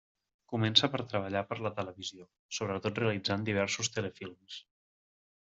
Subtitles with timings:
[0.53, 2.27] Comença per treballar per a la televisió,
[2.61, 4.59] sobretot realitzant diversos telefilms.